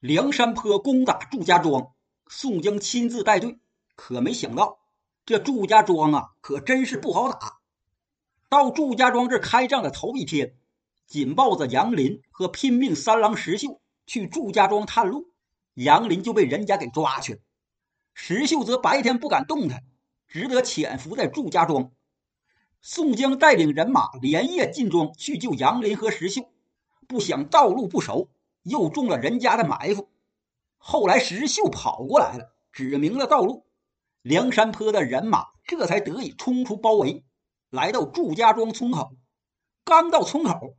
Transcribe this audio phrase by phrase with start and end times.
[0.00, 1.92] 梁山坡攻打祝家庄，
[2.28, 3.58] 宋江亲自带队，
[3.96, 4.78] 可没想到
[5.26, 7.58] 这祝家庄啊，可真是不好打。
[8.48, 10.54] 到祝家庄这开仗的头一天，
[11.08, 15.32] 紧抱着杨林和拼命三郎石秀去祝家庄探路，
[15.74, 17.40] 杨林就被人家给抓去了。
[18.14, 19.82] 石秀则白天不敢动弹，
[20.28, 21.90] 只得潜伏在祝家庄。
[22.80, 26.52] 宋江带领人马连夜进庄去救杨林和石秀，
[27.08, 28.30] 不想道路不熟。
[28.62, 30.08] 又中了人家的埋伏，
[30.76, 33.66] 后来石秀跑过来了，指明了道路，
[34.22, 37.24] 梁山坡的人马这才得以冲出包围，
[37.70, 39.12] 来到祝家庄村口。
[39.84, 40.76] 刚到村口，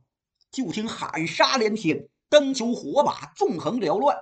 [0.50, 4.16] 就听喊杀连天，灯球火把纵横缭乱，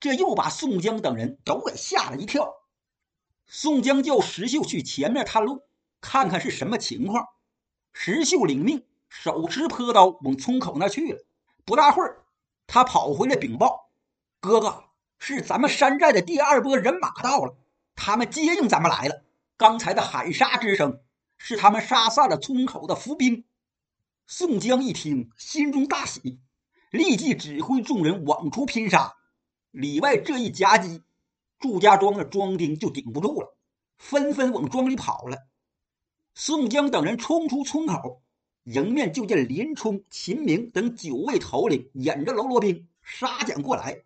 [0.00, 2.52] 这又把宋江等人都给吓了一跳。
[3.46, 5.62] 宋江叫石秀去前面探路，
[6.00, 7.24] 看看是什么情况。
[7.92, 11.24] 石秀领命，手持坡刀往村口那去了。
[11.64, 12.24] 不大会儿。
[12.68, 13.88] 他跑回来禀报
[14.40, 14.84] ：“哥哥，
[15.18, 17.56] 是咱们山寨的第二波人马到了，
[17.96, 19.24] 他们接应咱们来了。
[19.56, 21.00] 刚才的喊杀之声，
[21.38, 23.46] 是他们杀散了村口的伏兵。”
[24.28, 26.38] 宋江一听，心中大喜，
[26.90, 29.14] 立即指挥众人往出拼杀。
[29.70, 31.02] 里外这一夹击，
[31.58, 33.56] 祝家庄的庄丁就顶不住了，
[33.96, 35.38] 纷纷往庄里跑了。
[36.34, 38.20] 宋江等人冲出村口。
[38.68, 44.02] 迎面就见林冲、秦明等九位头领引着喽啰兵杀将过来。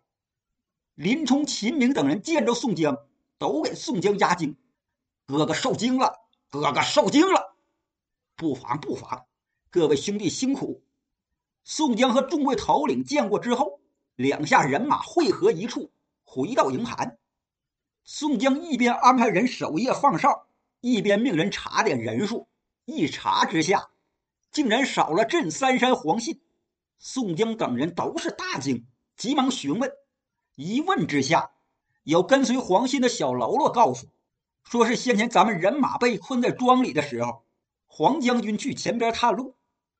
[0.95, 2.97] 林冲、秦明等人见着宋江，
[3.37, 4.55] 都给宋江压惊
[5.27, 6.13] ：“哥哥受惊了，
[6.49, 7.57] 哥哥受惊了！”
[8.37, 9.25] 不妨不妨，
[9.69, 10.81] 各位兄弟辛苦。
[11.65, 13.81] 宋江和众位头领见过之后，
[14.15, 15.91] 两下人马汇合一处，
[16.23, 17.17] 回到营盘。
[18.05, 20.47] 宋江一边安排人守夜放哨，
[20.79, 22.47] 一边命人查点人数。
[22.85, 23.89] 一查之下，
[24.53, 26.39] 竟然少了镇三山黄信，
[26.99, 28.85] 宋江等人都是大惊，
[29.17, 29.91] 急忙询问。
[30.53, 31.53] 一问之下，
[32.03, 34.09] 有跟随黄信的小喽啰告诉，
[34.63, 37.43] 说是先前咱们人马被困在庄里的时候，
[37.87, 39.55] 黄将军去前边探路，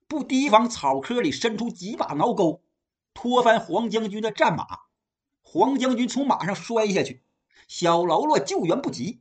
[0.08, 2.62] 不提防草窠里伸出几把挠钩，
[3.16, 4.82] 拖翻黄将军的战马，
[5.42, 7.24] 黄将军从马上摔下去，
[7.68, 9.20] 小喽啰救援不及，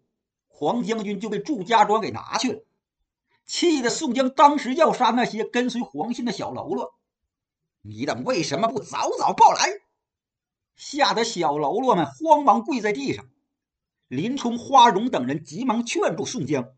[0.48, 2.62] 黄将军就被祝家庄给拿去了。
[3.44, 6.94] 气得宋江当时要杀那些跟随黄信的小喽啰，
[7.82, 9.68] 你等为什么不早早报来？
[10.74, 13.28] 吓得小喽啰们慌忙跪在地上。
[14.08, 16.72] 林冲、花荣等人急忙劝住宋江。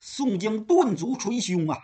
[0.00, 1.78] 宋江顿足捶胸啊！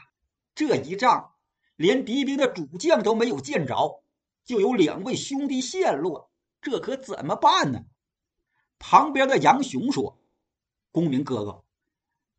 [0.55, 1.33] 这一仗
[1.75, 4.03] 连敌兵的主将都没有见着，
[4.45, 6.31] 就有两位兄弟陷落，
[6.63, 7.81] 这可怎么办呢？
[8.79, 10.19] 旁边的杨雄说
[10.93, 11.64] ：“公明哥哥。”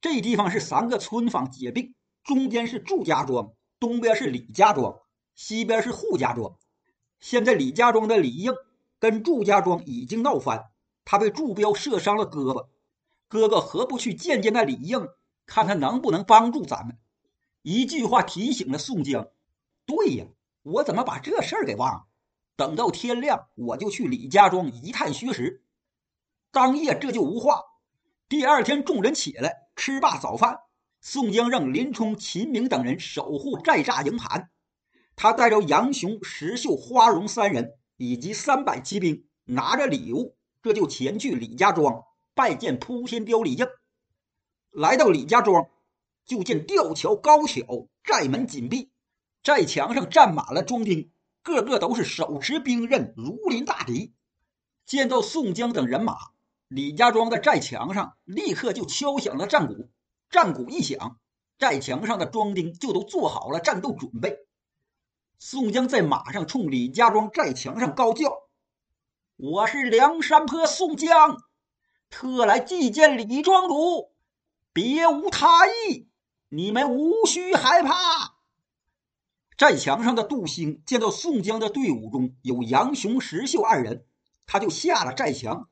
[0.05, 4.99] 这地方是三个村坊结并，中间是祝家庄，东边是李家庄，
[5.33, 6.55] 西边是扈家庄。
[7.19, 8.53] 现在李家庄的李应
[8.99, 10.65] 跟祝家庄已经闹翻，
[11.05, 12.67] 他被祝彪射伤了胳膊。
[13.27, 15.07] 哥哥何不去见见那李应，
[15.47, 16.99] 看他能不能帮助咱们？
[17.63, 19.27] 一句话提醒了宋江。
[19.87, 20.27] 对呀，
[20.61, 22.03] 我怎么把这事儿给忘了？
[22.55, 25.63] 等到天亮，我就去李家庄一探虚实。
[26.51, 27.63] 当夜这就无话。
[28.27, 29.65] 第二天，众人起来。
[29.75, 30.61] 吃罢早饭，
[30.99, 34.49] 宋江让林冲、秦明等人守护寨栅营盘，
[35.15, 42.03] 他带着杨雄、石秀、花荣三人以及三百骑兵，拿着礼物，这就前去李家庄
[42.33, 43.67] 拜见扑天雕李应。
[44.71, 45.67] 来到李家庄，
[46.25, 47.65] 就见吊桥高挑，
[48.03, 48.89] 寨门紧闭，
[49.43, 51.11] 寨墙上站满了庄丁，
[51.43, 54.13] 个个都是手持兵刃，如临大敌。
[54.85, 56.34] 见到宋江等人马。
[56.67, 59.89] 李家庄的寨墙上立刻就敲响了战鼓，
[60.29, 61.19] 战鼓一响，
[61.59, 64.39] 寨墙上的庄丁就都做好了战斗准备。
[65.37, 68.31] 宋江在马上冲李家庄寨墙上高叫
[69.37, 71.37] ：“我是梁山坡宋江，
[72.09, 74.11] 特来祭见李庄主，
[74.73, 76.09] 别无他意，
[76.49, 78.37] 你们无需害怕。”
[79.55, 84.05] 寨墙上的杜兴见到宋江的队伍中有杨雄、石秀二人，
[84.47, 85.69] 他就下了寨墙。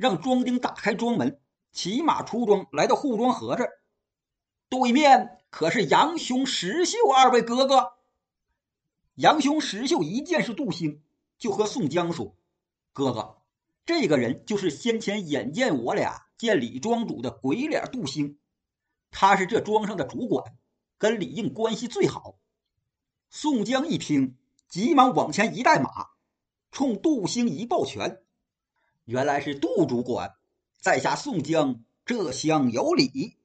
[0.00, 1.38] 让庄丁打开庄门，
[1.72, 3.82] 骑马出庄，来到护庄河这儿。
[4.70, 7.92] 对面可是杨雄、石秀二位哥哥。
[9.16, 11.02] 杨雄、石秀一见是杜兴，
[11.36, 12.34] 就和宋江说
[12.94, 13.42] ：“哥哥，
[13.84, 18.38] 这个人就是先前眼见我俩见李庄主的鬼脸杜兴，
[19.10, 20.56] 他是这庄上的主管，
[20.96, 22.38] 跟李应关系最好。”
[23.28, 25.90] 宋江一听，急忙往前一带马，
[26.70, 28.22] 冲杜兴一抱拳。
[29.10, 30.36] 原来是杜主管，
[30.78, 33.36] 在下宋江，这厢有礼。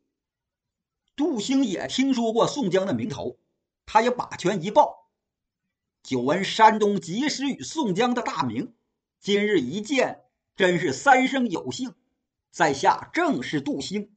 [1.16, 3.40] 杜兴也听说过宋江的名头，
[3.88, 5.10] 他也把拳一抱，
[6.04, 8.76] 久闻山东及时雨宋江的大名，
[9.20, 10.26] 今日一见，
[10.56, 11.96] 真是三生有幸，
[12.52, 14.16] 在下正是杜兴。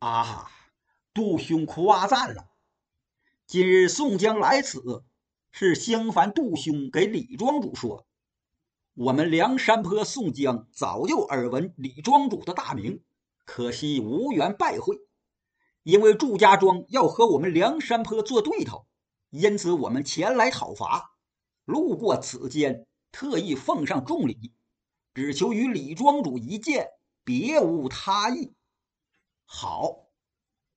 [0.00, 0.50] 啊，
[1.14, 2.50] 杜兄夸赞了。
[3.46, 5.04] 今日宋江来此，
[5.52, 8.06] 是相烦杜兄给李庄主说，
[8.94, 13.02] 我们梁山坡宋江早就耳闻李庄主的大名，
[13.44, 15.00] 可惜无缘拜会。
[15.82, 18.86] 因为祝家庄要和我们梁山坡做对头，
[19.30, 21.16] 因此我们前来讨伐。
[21.64, 24.52] 路过此间，特意奉上重礼，
[25.12, 26.90] 只求与李庄主一见，
[27.24, 28.54] 别无他意。
[29.44, 30.06] 好，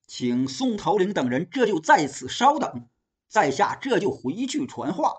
[0.08, 2.90] 请宋头领等人这就在此稍等，
[3.28, 5.14] 在下这就回去传话。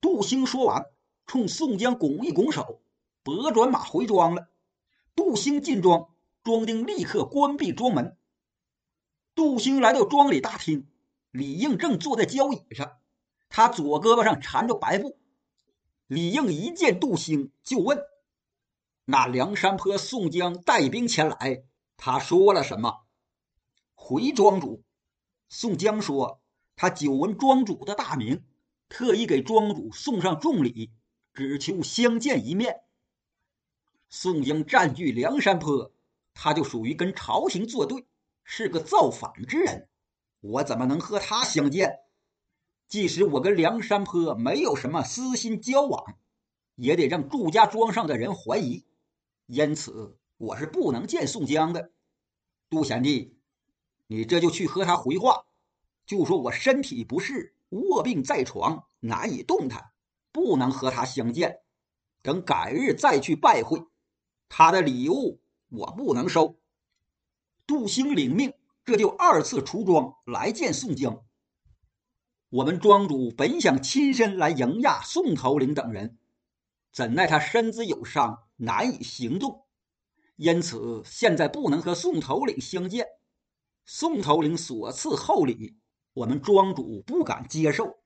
[0.00, 0.86] 杜兴说完，
[1.26, 2.80] 冲宋江拱一拱手，
[3.22, 4.48] 拨转马回庄了。
[5.14, 6.08] 杜兴进庄，
[6.42, 8.16] 庄丁立刻关闭庄门。
[9.34, 10.86] 杜兴来到庄里大厅，
[11.30, 12.98] 李应正坐在交椅上，
[13.48, 15.18] 他左胳膊上缠着白布。
[16.06, 17.98] 李应一见杜兴，就问
[19.06, 21.64] ：“那梁山坡宋江带兵前来，
[21.96, 23.06] 他说了什么？”
[23.94, 24.84] 回庄主，
[25.48, 26.40] 宋江说
[26.76, 28.44] ：“他久闻庄主的大名，
[28.88, 30.92] 特意给庄主送上重礼，
[31.34, 32.82] 只求相见一面。”
[34.08, 35.92] 宋江占据梁山坡，
[36.32, 38.06] 他就属于跟朝廷作对。
[38.46, 39.88] 是个造反之人，
[40.40, 42.00] 我怎么能和他相见？
[42.86, 46.18] 即使我跟梁山坡没有什么私心交往，
[46.74, 48.84] 也得让祝家庄上的人怀疑。
[49.46, 51.92] 因此，我是不能见宋江的。
[52.68, 53.38] 杜贤弟，
[54.08, 55.46] 你这就去和他回话，
[56.04, 59.93] 就说我身体不适，卧病在床，难以动弹，
[60.34, 61.60] 不能和他相见。
[62.20, 63.86] 等改日再去拜会。
[64.48, 66.58] 他的礼物我不能收。
[67.66, 68.52] 杜兴领命，
[68.84, 71.24] 这就二次出庄来见宋江。
[72.48, 76.18] 我们庄主本想亲身来迎驾宋头领等人，
[76.92, 79.66] 怎奈他身子有伤，难以行动，
[80.36, 83.06] 因此现在不能和宋头领相见。
[83.84, 85.76] 宋头领所赐厚礼，
[86.14, 87.98] 我们庄主不敢接受，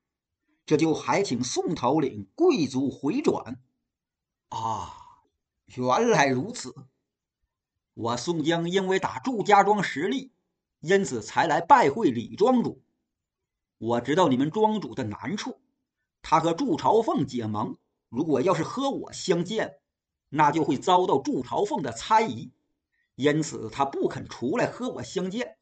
[0.69, 3.59] 这就还请宋头领贵族回转。
[4.51, 5.23] 啊，
[5.65, 6.75] 原来如此。
[7.95, 10.31] 我宋江因为打祝家庄实力，
[10.81, 12.83] 因此才来拜会李庄主。
[13.79, 15.59] 我知道你们庄主的难处，
[16.21, 17.79] 他和祝朝凤结盟，
[18.11, 19.79] 如果要是和我相见，
[20.29, 22.53] 那就会遭到祝朝凤的猜疑，
[23.15, 25.57] 因此他不肯出来和我相见。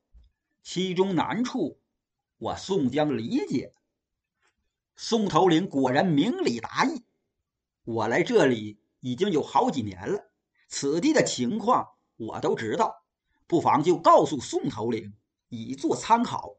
[0.64, 1.78] 其中难处，
[2.38, 3.72] 我宋江理解。
[5.08, 7.04] 宋头领果然明理达意。
[7.84, 10.32] 我来这里已经有好几年了，
[10.66, 11.90] 此地的情况。
[12.16, 13.04] 我都知道，
[13.46, 15.14] 不妨就告诉宋头领，
[15.48, 16.56] 以作参考。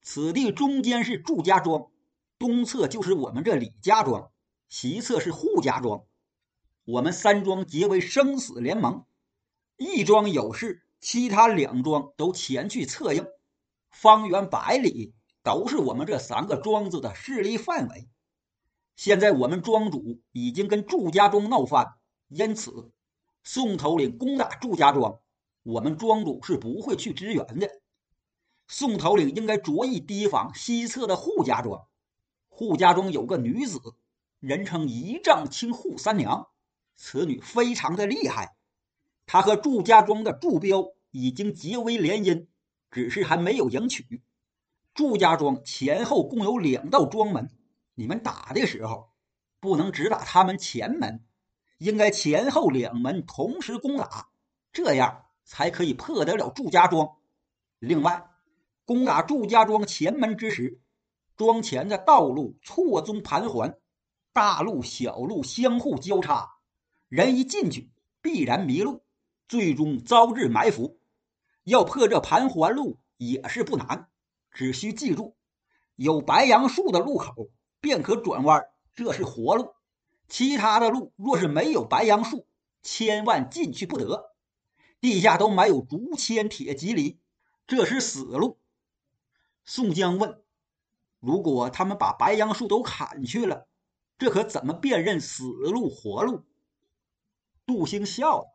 [0.00, 1.90] 此地中间是祝家庄，
[2.38, 4.30] 东侧就是我们这李家庄，
[4.68, 6.04] 西侧是扈家庄。
[6.84, 9.04] 我们三庄结为生死联盟，
[9.76, 13.26] 一庄有事，其他两庄都前去策应。
[13.90, 15.14] 方圆百里
[15.52, 18.08] 都是我们这三个庄子的势力范围。
[18.94, 21.94] 现在我们庄主已经跟祝家庄闹翻，
[22.28, 22.92] 因此。
[23.42, 25.18] 宋头领攻打祝家庄，
[25.64, 27.68] 我们庄主是不会去支援的。
[28.68, 31.88] 宋头领应该着意提防西侧的扈家庄。
[32.48, 33.80] 扈家庄有个女子，
[34.38, 36.46] 人称一丈青扈三娘，
[36.94, 38.54] 此女非常的厉害。
[39.26, 42.46] 她和祝家庄的祝彪已经结为联姻，
[42.92, 44.22] 只是还没有迎娶。
[45.00, 47.50] 祝家庄前后共有两道庄门，
[47.94, 49.08] 你们打的时候
[49.58, 51.24] 不能只打他们前门。
[51.78, 54.28] 应该前后两门同时攻打，
[54.74, 57.16] 这样才可以破得了祝家庄。
[57.78, 58.26] 另外，
[58.84, 60.82] 攻打祝家庄前门之时，
[61.34, 63.78] 庄前的道路错综盘桓，
[64.34, 66.56] 大路小路相互交叉，
[67.08, 67.90] 人一进去
[68.20, 69.02] 必然迷路，
[69.48, 71.00] 最终遭致埋伏。
[71.64, 74.10] 要破这盘桓路也是不难，
[74.50, 75.36] 只需记住，
[75.96, 78.64] 有白杨树的路口便可转弯，
[78.94, 79.74] 这是活路。
[80.28, 82.46] 其他的路若是没有白杨树，
[82.82, 84.34] 千万进去不得。
[85.00, 87.18] 地下都埋有竹签铁蒺藜，
[87.66, 88.60] 这是死路。
[89.64, 90.42] 宋江问
[91.20, 93.66] ：“如果他们把白杨树都砍去了，
[94.18, 96.44] 这可怎么辨认死路活路？”
[97.66, 98.46] 杜兴笑了：“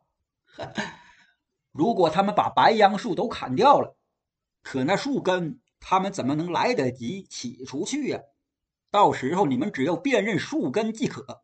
[1.72, 3.96] 如果他们把白杨树都砍掉了，
[4.62, 8.20] 可那树根他们怎么能来得及起出去呀？
[8.90, 11.42] 到时候你们只要辨认树根即可。”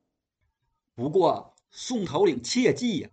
[0.94, 3.10] 不过，宋头领切记呀，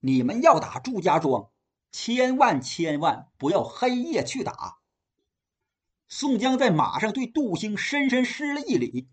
[0.00, 1.50] 你们要打祝家庄，
[1.92, 4.78] 千万千万不要黑夜去打。
[6.08, 9.08] 宋江在马上对杜兴深深施了一礼，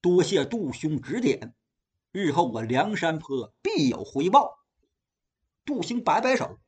[0.00, 1.54] 多谢杜兄指点，
[2.10, 4.60] 日后我梁山坡必有回报。
[5.66, 6.58] 杜兴摆摆手，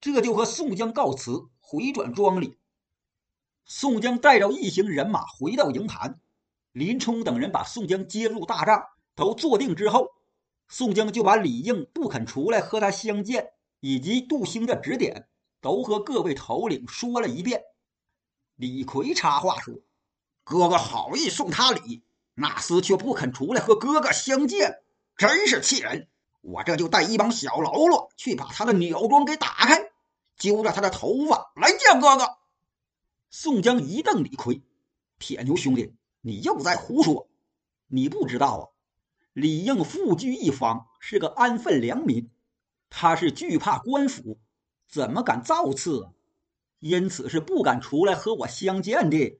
[0.00, 2.56] 这就和宋江告辞，回转庄里。
[3.70, 6.18] 宋江带着一行人马回到营盘，
[6.72, 8.82] 林冲等人把宋江接入大帐，
[9.14, 10.08] 都坐定之后，
[10.68, 15.28] 宋江就把李应不肯出来和他相见，以及杜兴的指点，
[15.60, 17.62] 都和各位头领说了一遍。
[18.56, 19.74] 李逵插话说
[20.44, 22.02] ：“哥哥好意送他礼，
[22.36, 24.78] 那厮却不肯出来和哥哥相见，
[25.14, 26.08] 真是气人！
[26.40, 29.90] 我这就带一帮小喽啰去把他的鸟庄给打开，
[30.38, 32.26] 揪着他的头发来见哥哥。”
[33.30, 34.62] 宋江一瞪李逵
[35.20, 37.28] ：“铁牛兄弟，你又在胡说！
[37.86, 38.64] 你不知道啊，
[39.34, 42.30] 李应富居一方，是个安分良民，
[42.88, 44.38] 他是惧怕官府，
[44.88, 46.08] 怎么敢造次？
[46.78, 49.38] 因此是不敢出来和我相见的。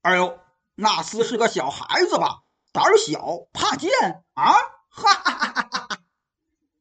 [0.00, 0.38] 哎呦，
[0.74, 2.44] 那厮是个小孩子吧？
[2.72, 3.90] 胆小怕见
[4.32, 4.52] 啊！
[4.88, 6.02] 哈哈哈哈哈哈！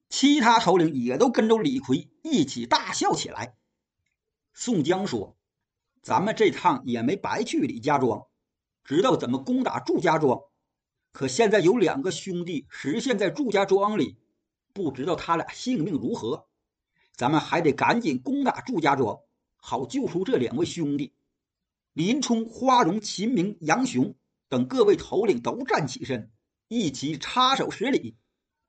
[0.07, 3.57] 其他头领也都跟着李逵一起大笑起来。
[4.53, 5.36] 宋江说。
[6.05, 8.27] 咱们这趟也没白去李家庄，
[8.83, 10.39] 知道怎么攻打祝家庄。
[11.12, 14.15] 可现在有两个兄弟实现在祝家庄里，
[14.71, 16.45] 不知道他俩性命如何。
[17.15, 19.17] 咱们还得赶紧攻打祝家庄，
[19.55, 21.15] 好救出这两位兄弟。
[21.93, 24.13] 林冲、花荣、秦明、杨雄
[24.47, 26.31] 等各位头领都站起身，
[26.67, 28.15] 一起插手施礼。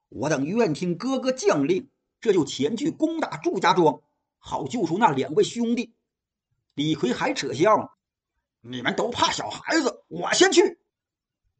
[0.09, 4.00] 我等愿听哥哥将令，这就前去攻打祝家庄，
[4.38, 5.93] 好救出那两位兄弟。
[6.76, 7.88] 李逵还扯笑呢，
[8.61, 10.78] 你们都怕小孩子，我先去。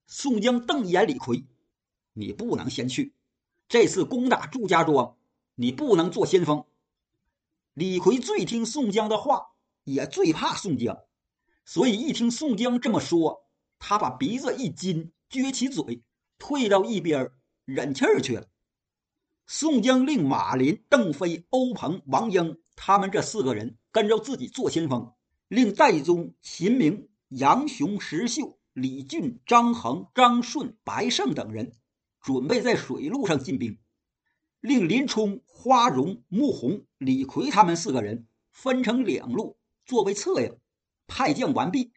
[0.07, 1.47] 宋江瞪一眼李逵
[2.13, 3.15] ：“你不能先去，
[3.67, 5.17] 这次攻打祝家庄，
[5.55, 6.67] 你不能做先锋。”
[7.73, 9.55] 李逵最听宋江的话，
[9.85, 11.05] 也最怕宋江，
[11.65, 13.47] 所以一听宋江这么说，
[13.79, 16.03] 他把鼻子一紧，撅起嘴，
[16.37, 17.33] 退到一边
[17.65, 18.47] 忍气儿去了。
[19.47, 23.77] 宋江令马林、邓飞、欧鹏、王英他们这四个人。
[23.91, 25.15] 跟着自己做先锋，
[25.49, 31.73] 令戴宗、秦明、杨雄、石秀、李俊、张衡、张顺、白胜等人
[32.21, 33.79] 准备在水路上进兵，
[34.61, 39.57] 令林冲、花荣、穆弘、李逵他们四个人分成两路
[39.87, 40.59] 作为策应。
[41.07, 41.95] 派将完毕，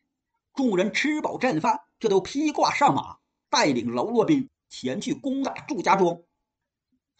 [0.53, 3.17] 众人吃饱战饭，这都披挂上马，
[3.49, 6.21] 带领喽啰兵前去攻打祝家庄。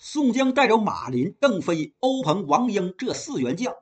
[0.02, 3.76] 宋江带着马林、邓飞、欧鹏、王英这四员将。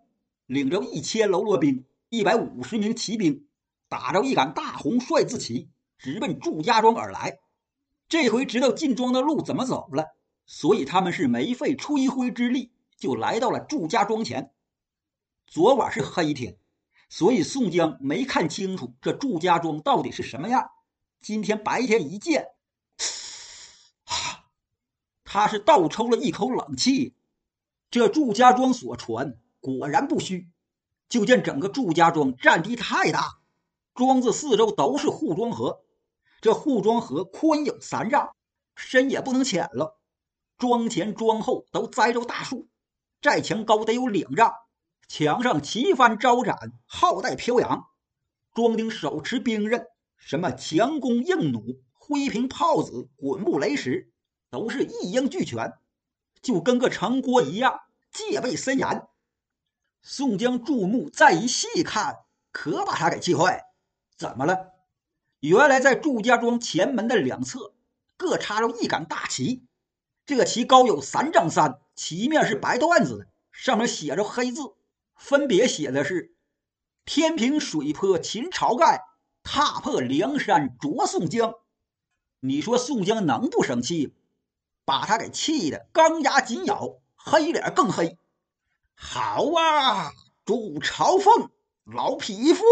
[0.47, 3.45] 领着一千喽啰兵、一百五十名骑兵，
[3.87, 5.69] 打着一杆大红帅字旗，
[5.99, 7.37] 直奔祝家庄而来。
[8.09, 10.05] 这回知道进庄的路怎么走了，
[10.47, 14.51] 所以他们是没费吹灰之力就来到了祝家庄前。
[15.45, 16.57] 昨晚是黑天，
[17.09, 20.71] 所以宋江没看清楚这祝家庄到底是什么样。
[21.21, 22.47] 今天白天一见，
[25.37, 27.13] 他是倒抽了一口冷气。
[27.91, 29.37] 这祝家庄所传。
[29.59, 30.49] 果然不虚，
[31.09, 33.37] 就见整个祝家庄占地太大，
[33.93, 35.83] 庄子四周都是护庄河，
[36.41, 38.33] 这护庄河宽有三丈，
[38.75, 39.99] 深也不能浅了。
[40.57, 42.67] 庄前庄后都栽着大树，
[43.21, 44.53] 寨墙高得有两丈，
[45.07, 47.85] 墙上旗幡招展，号带飘扬。
[48.55, 54.11] 庄丁手持兵刃，什么强弓硬弩、灰瓶炮子、滚木雷石，
[54.49, 55.73] 都是一应俱全，
[56.41, 59.07] 就跟个城郭一样，戒备森严。
[60.01, 62.19] 宋江注目再一细看，
[62.51, 63.65] 可把他给气坏。
[64.15, 64.73] 怎么了？
[65.39, 67.73] 原来在祝家庄前门的两侧
[68.15, 69.65] 各插着一杆大旗，
[70.25, 74.73] 这个旗高有三丈三，旗面是白缎子的，上面写着黑字，
[75.15, 76.35] 分别写的是
[77.05, 79.03] “天平水泊秦晁盖，
[79.43, 81.53] 踏破梁山捉宋江”。
[82.39, 84.15] 你说宋江能不生气？
[84.87, 88.17] 把他给气的钢牙紧咬，黑脸更黑。
[88.95, 90.13] 好啊，
[90.45, 91.51] 祝朝奉
[91.83, 92.63] 老匹夫，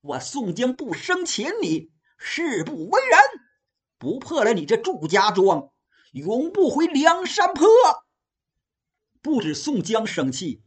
[0.00, 3.18] 我宋江不生擒你，誓不为人。
[3.98, 5.68] 不破了你这祝家庄，
[6.12, 7.68] 永不回梁山坡。
[9.20, 10.62] 不止宋江生气，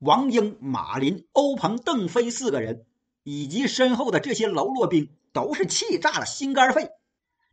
[0.00, 2.84] 王英、马林、欧鹏、邓飞四个人，
[3.22, 6.90] 以及身后的这些喽啰兵，都是气炸了心肝肺。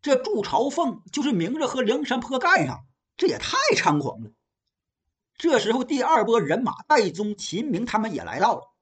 [0.01, 2.85] 这祝朝奉就是明着和梁山坡干上，
[3.17, 4.31] 这也太猖狂了。
[5.35, 8.73] 这时候，第二波人马戴宗、秦明他们也来到了。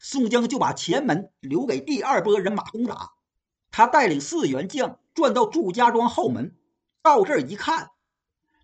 [0.00, 3.12] 宋江就把前门留给第二波人马攻打。
[3.70, 6.56] 他带领四员将转到祝家庄后门，
[7.02, 7.90] 到这儿一看，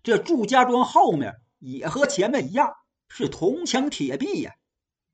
[0.03, 2.75] 这祝家庄后面也和前面一样
[3.07, 4.55] 是铜墙铁壁呀。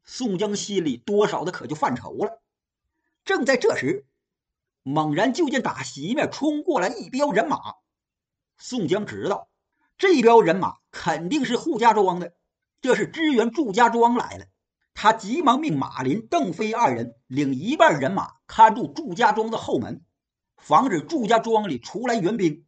[0.04, 2.42] 宋江心里多少的可就犯愁了。
[3.24, 4.06] 正在这时，
[4.88, 7.58] 猛然就见打西面冲过来一彪人马，
[8.56, 9.50] 宋江知道
[9.98, 12.36] 这彪人马肯定是扈家庄的，
[12.82, 14.46] 这是支援祝家庄来了。
[14.94, 20.06] 他急忙命马林、邓飞二人领一半人马看住祝家庄的后门，
[20.56, 22.64] 防止祝家庄里出来援兵。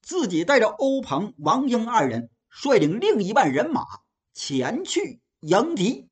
[0.00, 3.84] 自己带着欧鹏、王英二人率领另一半人马
[4.32, 6.08] 前去迎敌。